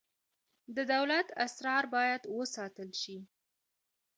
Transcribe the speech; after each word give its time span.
د 0.75 0.77
دولت 0.93 1.27
اسرار 1.45 1.83
باید 1.95 2.21
وساتل 2.37 2.89
شي 3.01 3.17